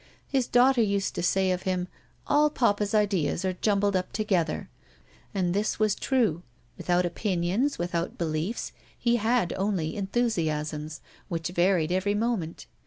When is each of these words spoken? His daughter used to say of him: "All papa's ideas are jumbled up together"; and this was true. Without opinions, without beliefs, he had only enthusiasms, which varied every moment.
His 0.27 0.47
daughter 0.47 0.81
used 0.81 1.13
to 1.13 1.21
say 1.21 1.51
of 1.51 1.61
him: 1.61 1.87
"All 2.25 2.49
papa's 2.49 2.95
ideas 2.95 3.45
are 3.45 3.53
jumbled 3.53 3.95
up 3.95 4.11
together"; 4.11 4.67
and 5.31 5.53
this 5.53 5.77
was 5.77 5.93
true. 5.93 6.41
Without 6.75 7.05
opinions, 7.05 7.77
without 7.77 8.17
beliefs, 8.17 8.71
he 8.97 9.17
had 9.17 9.53
only 9.57 9.95
enthusiasms, 9.95 11.01
which 11.27 11.49
varied 11.49 11.91
every 11.91 12.15
moment. 12.15 12.65